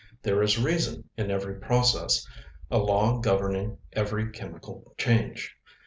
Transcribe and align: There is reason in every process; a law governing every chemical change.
There 0.23 0.41
is 0.41 0.57
reason 0.57 1.07
in 1.15 1.29
every 1.29 1.59
process; 1.59 2.27
a 2.71 2.79
law 2.79 3.19
governing 3.19 3.77
every 3.93 4.31
chemical 4.31 4.95
change. 4.97 5.55